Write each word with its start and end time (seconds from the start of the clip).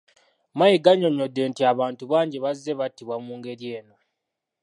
Mayiga 0.57 0.89
annyonnyodde 0.93 1.41
nti 1.49 1.61
abantu 1.71 2.03
bangi 2.11 2.37
bazze 2.43 2.71
battibwa 2.79 3.15
mu 3.25 3.33
ngeri 3.39 3.67
eno. 3.77 3.95